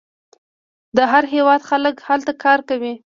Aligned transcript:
د 0.97 0.99
هر 1.11 1.23
هیواد 1.33 1.61
خلک 1.69 1.95
هلته 2.07 2.31
کار 2.43 2.59
کوي. 2.69 2.93